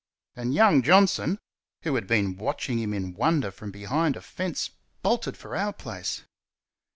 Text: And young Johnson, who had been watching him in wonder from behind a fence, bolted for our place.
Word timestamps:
And 0.35 0.55
young 0.55 0.81
Johnson, 0.81 1.37
who 1.83 1.93
had 1.93 2.07
been 2.07 2.35
watching 2.35 2.79
him 2.79 2.91
in 2.91 3.13
wonder 3.13 3.51
from 3.51 3.69
behind 3.69 4.15
a 4.15 4.21
fence, 4.23 4.71
bolted 5.03 5.37
for 5.37 5.55
our 5.55 5.73
place. 5.73 6.23